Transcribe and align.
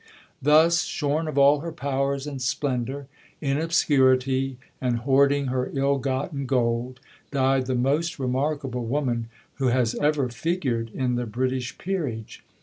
Thus, 0.41 0.81
shorn 0.83 1.27
of 1.27 1.37
all 1.37 1.59
her 1.59 1.71
powers 1.71 2.25
and 2.25 2.41
splendour, 2.41 3.05
in 3.39 3.59
obscurity, 3.59 4.57
and 4.81 4.97
hoarding 4.97 5.49
her 5.49 5.69
ill 5.75 5.99
gotten 5.99 6.47
gold, 6.47 6.99
died 7.29 7.67
the 7.67 7.75
most 7.75 8.17
remarkable 8.17 8.85
woman 8.87 9.29
who 9.57 9.67
has 9.67 9.93
ever 9.93 10.27
figured 10.29 10.89
in 10.95 11.17
the 11.17 11.27
British 11.27 11.77
Peerage. 11.77 12.43